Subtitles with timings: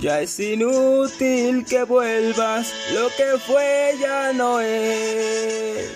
[0.00, 5.88] Ya es inútil que vuelvas, lo que fue ya no es.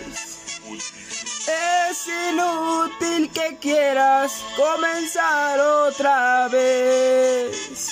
[1.46, 7.90] Es inútil que quieras comenzar otra vez.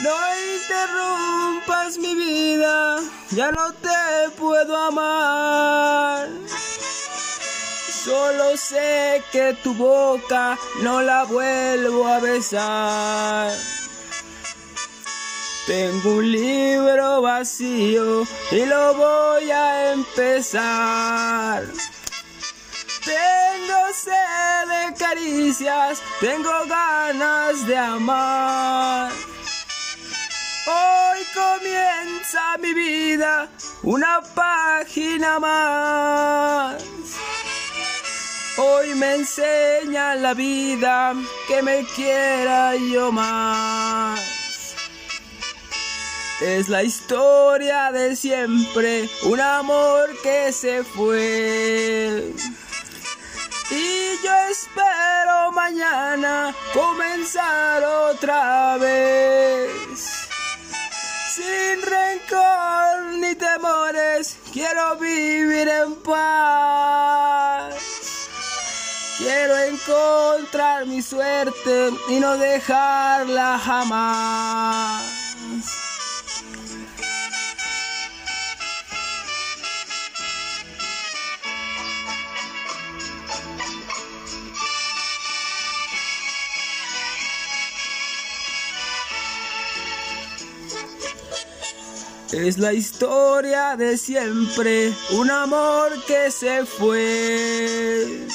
[0.00, 0.14] No
[0.56, 2.98] interrumpas mi vida,
[3.30, 6.28] ya no te puedo amar.
[8.04, 13.52] Solo sé que tu boca no la vuelvo a besar.
[15.68, 21.62] Tengo un libro vacío y lo voy a empezar.
[23.04, 29.12] Tengo sed de caricias, tengo ganas de amar.
[30.66, 33.50] Hoy comienza mi vida,
[33.82, 36.82] una página más.
[38.56, 41.12] Hoy me enseña la vida
[41.46, 43.87] que me quiera yo más.
[46.40, 52.32] Es la historia de siempre, un amor que se fue.
[53.70, 60.28] Y yo espero mañana comenzar otra vez.
[61.34, 67.74] Sin rencor ni temores, quiero vivir en paz.
[69.18, 74.57] Quiero encontrar mi suerte y no dejarla jamás.
[92.32, 98.26] Es la historia de siempre, un amor que se fue.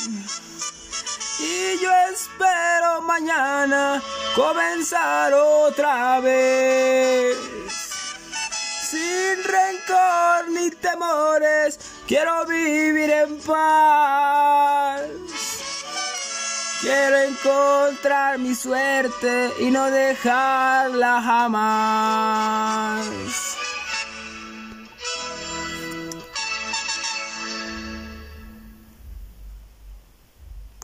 [1.40, 4.02] Y yo espero mañana
[4.36, 7.38] comenzar otra vez.
[8.90, 15.02] Sin rencor ni temores, quiero vivir en paz.
[16.82, 23.03] Quiero encontrar mi suerte y no dejarla jamás.